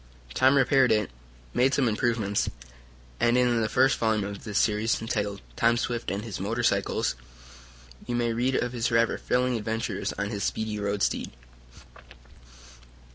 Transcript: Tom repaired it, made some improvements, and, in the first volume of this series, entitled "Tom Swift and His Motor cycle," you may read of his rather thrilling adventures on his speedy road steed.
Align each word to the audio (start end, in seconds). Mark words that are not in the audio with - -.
Tom 0.33 0.57
repaired 0.57 0.91
it, 0.91 1.11
made 1.53 1.75
some 1.75 1.87
improvements, 1.87 2.49
and, 3.19 3.37
in 3.37 3.61
the 3.61 3.69
first 3.69 3.99
volume 3.99 4.23
of 4.27 4.43
this 4.45 4.57
series, 4.57 4.99
entitled 4.99 5.41
"Tom 5.55 5.77
Swift 5.77 6.09
and 6.09 6.23
His 6.23 6.39
Motor 6.39 6.63
cycle," 6.63 7.05
you 8.07 8.15
may 8.15 8.33
read 8.33 8.55
of 8.55 8.73
his 8.73 8.89
rather 8.89 9.19
thrilling 9.19 9.57
adventures 9.57 10.11
on 10.13 10.31
his 10.31 10.43
speedy 10.43 10.79
road 10.79 11.03
steed. 11.03 11.29